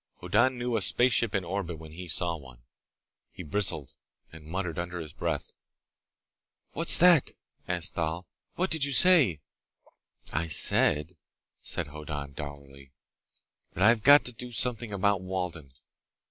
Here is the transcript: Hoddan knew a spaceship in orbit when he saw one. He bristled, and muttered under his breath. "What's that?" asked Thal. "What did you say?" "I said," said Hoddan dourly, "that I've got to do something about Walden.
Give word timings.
Hoddan 0.19 0.57
knew 0.57 0.75
a 0.75 0.81
spaceship 0.81 1.35
in 1.35 1.43
orbit 1.43 1.77
when 1.77 1.91
he 1.91 2.07
saw 2.07 2.35
one. 2.35 2.63
He 3.31 3.43
bristled, 3.43 3.93
and 4.31 4.43
muttered 4.47 4.79
under 4.79 4.99
his 4.99 5.13
breath. 5.13 5.53
"What's 6.71 6.97
that?" 6.97 7.29
asked 7.67 7.93
Thal. 7.93 8.25
"What 8.55 8.71
did 8.71 8.83
you 8.83 8.93
say?" 8.93 9.41
"I 10.33 10.47
said," 10.47 11.15
said 11.61 11.89
Hoddan 11.89 12.33
dourly, 12.33 12.93
"that 13.73 13.83
I've 13.83 14.01
got 14.01 14.25
to 14.25 14.31
do 14.33 14.51
something 14.51 14.91
about 14.91 15.21
Walden. 15.21 15.71